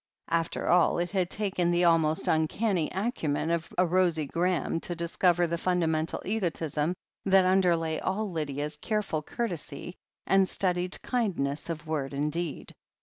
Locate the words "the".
1.69-1.83, 5.45-5.59